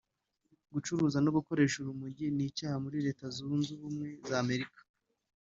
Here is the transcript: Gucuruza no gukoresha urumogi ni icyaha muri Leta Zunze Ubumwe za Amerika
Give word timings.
Gucuruza 0.73 1.17
no 1.21 1.31
gukoresha 1.37 1.75
urumogi 1.79 2.25
ni 2.35 2.43
icyaha 2.49 2.77
muri 2.83 2.97
Leta 3.05 3.25
Zunze 3.35 3.69
Ubumwe 3.75 4.07
za 4.27 4.37
Amerika 4.43 4.79